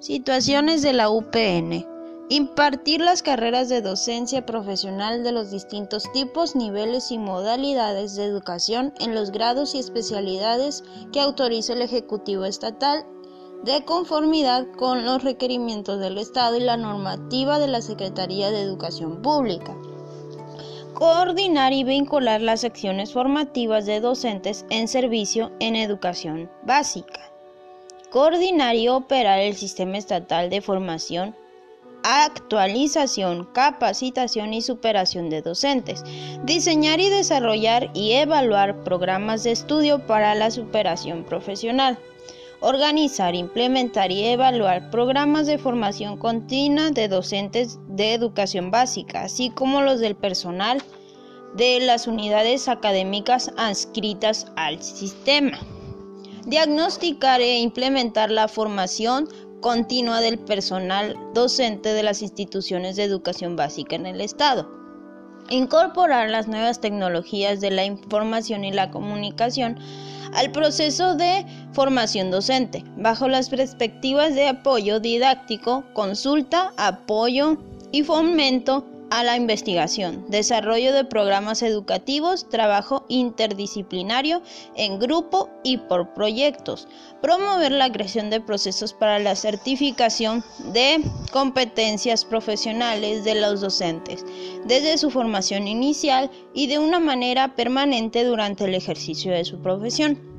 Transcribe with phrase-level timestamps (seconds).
[0.00, 1.86] Situaciones de la UPN.
[2.30, 8.94] Impartir las carreras de docencia profesional de los distintos tipos, niveles y modalidades de educación
[8.98, 13.04] en los grados y especialidades que autorice el Ejecutivo Estatal
[13.62, 19.20] de conformidad con los requerimientos del Estado y la normativa de la Secretaría de Educación
[19.20, 19.76] Pública.
[20.94, 27.30] Coordinar y vincular las acciones formativas de docentes en servicio en educación básica
[28.10, 31.34] coordinar y operar el sistema estatal de formación,
[32.02, 36.02] actualización, capacitación y superación de docentes,
[36.44, 41.98] diseñar y desarrollar y evaluar programas de estudio para la superación profesional,
[42.60, 49.82] organizar, implementar y evaluar programas de formación continua de docentes de educación básica, así como
[49.82, 50.82] los del personal
[51.54, 55.58] de las unidades académicas adscritas al sistema
[56.46, 59.28] diagnosticar e implementar la formación
[59.60, 64.68] continua del personal docente de las instituciones de educación básica en el Estado.
[65.50, 69.78] Incorporar las nuevas tecnologías de la información y la comunicación
[70.32, 77.58] al proceso de formación docente, bajo las perspectivas de apoyo didáctico, consulta, apoyo
[77.90, 84.40] y fomento a la investigación, desarrollo de programas educativos, trabajo interdisciplinario
[84.76, 86.88] en grupo y por proyectos,
[87.20, 91.02] promover la creación de procesos para la certificación de
[91.32, 94.24] competencias profesionales de los docentes,
[94.64, 100.29] desde su formación inicial y de una manera permanente durante el ejercicio de su profesión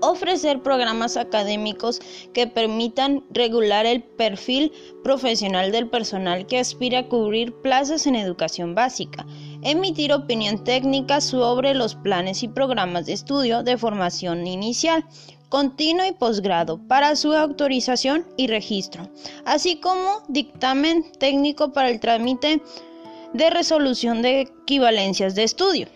[0.00, 2.00] ofrecer programas académicos
[2.32, 4.72] que permitan regular el perfil
[5.02, 9.26] profesional del personal que aspira a cubrir plazas en educación básica,
[9.62, 15.04] emitir opinión técnica sobre los planes y programas de estudio de formación inicial,
[15.48, 19.08] continuo y posgrado para su autorización y registro,
[19.44, 22.60] así como dictamen técnico para el trámite
[23.32, 25.88] de resolución de equivalencias de estudio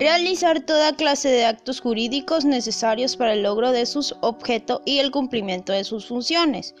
[0.00, 5.10] realizar toda clase de actos jurídicos necesarios para el logro de sus objetos y el
[5.10, 6.74] cumplimiento de sus funciones,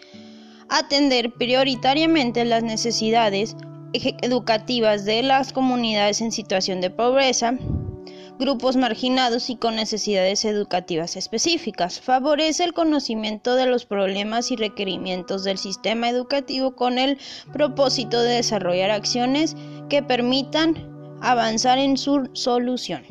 [0.70, 3.56] atender prioritariamente las necesidades
[3.92, 7.58] educativas de las comunidades en situación de pobreza,
[8.38, 12.00] grupos marginados y con necesidades educativas específicas.
[12.00, 17.18] Favorece el conocimiento de los problemas y requerimientos del sistema educativo con el
[17.52, 19.56] propósito de desarrollar acciones
[19.90, 20.89] que permitan
[21.20, 23.02] avanzar en su solución.